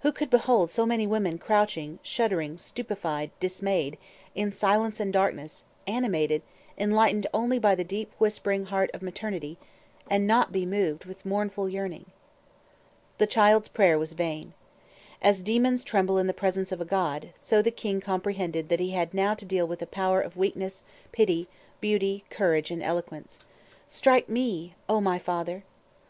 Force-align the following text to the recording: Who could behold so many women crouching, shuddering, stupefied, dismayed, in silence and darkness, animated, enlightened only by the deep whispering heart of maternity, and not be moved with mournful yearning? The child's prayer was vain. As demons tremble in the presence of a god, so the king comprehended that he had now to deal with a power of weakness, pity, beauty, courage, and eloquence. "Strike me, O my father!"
Who 0.00 0.12
could 0.12 0.30
behold 0.30 0.70
so 0.70 0.86
many 0.86 1.06
women 1.06 1.36
crouching, 1.36 1.98
shuddering, 2.02 2.56
stupefied, 2.56 3.30
dismayed, 3.38 3.98
in 4.34 4.50
silence 4.50 4.98
and 4.98 5.12
darkness, 5.12 5.62
animated, 5.86 6.40
enlightened 6.78 7.26
only 7.34 7.58
by 7.58 7.74
the 7.74 7.84
deep 7.84 8.10
whispering 8.18 8.64
heart 8.64 8.90
of 8.94 9.02
maternity, 9.02 9.58
and 10.08 10.26
not 10.26 10.52
be 10.52 10.64
moved 10.64 11.04
with 11.04 11.26
mournful 11.26 11.68
yearning? 11.68 12.06
The 13.18 13.26
child's 13.26 13.68
prayer 13.68 13.98
was 13.98 14.14
vain. 14.14 14.54
As 15.20 15.42
demons 15.42 15.84
tremble 15.84 16.16
in 16.16 16.28
the 16.28 16.32
presence 16.32 16.72
of 16.72 16.80
a 16.80 16.86
god, 16.86 17.28
so 17.36 17.60
the 17.60 17.70
king 17.70 18.00
comprehended 18.00 18.70
that 18.70 18.80
he 18.80 18.92
had 18.92 19.12
now 19.12 19.34
to 19.34 19.44
deal 19.44 19.66
with 19.66 19.82
a 19.82 19.86
power 19.86 20.22
of 20.22 20.34
weakness, 20.38 20.82
pity, 21.12 21.46
beauty, 21.82 22.24
courage, 22.30 22.70
and 22.70 22.82
eloquence. 22.82 23.40
"Strike 23.86 24.30
me, 24.30 24.76
O 24.88 24.98
my 25.02 25.18
father!" 25.18 25.62